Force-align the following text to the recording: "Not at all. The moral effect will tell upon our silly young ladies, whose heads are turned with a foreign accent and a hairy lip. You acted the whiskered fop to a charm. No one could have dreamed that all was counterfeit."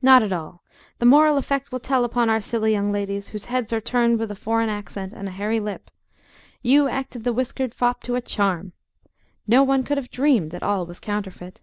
"Not 0.00 0.22
at 0.22 0.32
all. 0.32 0.62
The 1.00 1.04
moral 1.04 1.36
effect 1.36 1.72
will 1.72 1.80
tell 1.80 2.04
upon 2.04 2.30
our 2.30 2.40
silly 2.40 2.70
young 2.70 2.92
ladies, 2.92 3.30
whose 3.30 3.46
heads 3.46 3.72
are 3.72 3.80
turned 3.80 4.20
with 4.20 4.30
a 4.30 4.36
foreign 4.36 4.68
accent 4.68 5.12
and 5.12 5.26
a 5.26 5.32
hairy 5.32 5.58
lip. 5.58 5.90
You 6.62 6.86
acted 6.86 7.24
the 7.24 7.32
whiskered 7.32 7.74
fop 7.74 8.04
to 8.04 8.14
a 8.14 8.20
charm. 8.20 8.72
No 9.48 9.64
one 9.64 9.82
could 9.82 9.96
have 9.98 10.12
dreamed 10.12 10.50
that 10.52 10.62
all 10.62 10.86
was 10.86 11.00
counterfeit." 11.00 11.60